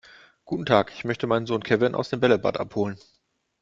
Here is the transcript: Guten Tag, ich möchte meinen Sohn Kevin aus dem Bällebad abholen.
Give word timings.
Guten 0.45 0.65
Tag, 0.65 0.91
ich 0.95 1.03
möchte 1.05 1.27
meinen 1.27 1.45
Sohn 1.45 1.61
Kevin 1.61 1.93
aus 1.93 2.09
dem 2.09 2.21
Bällebad 2.21 2.59
abholen. 2.59 2.97